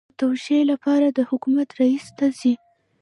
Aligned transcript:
د 0.09 0.11
توشیح 0.21 0.61
لپاره 0.71 1.07
د 1.09 1.19
حکومت 1.29 1.67
رئیس 1.79 2.05
ته 2.17 2.25
ځي. 2.39 2.53